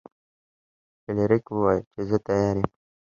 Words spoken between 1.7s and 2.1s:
چې